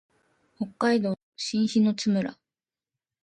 [0.57, 2.35] 北海道新篠津村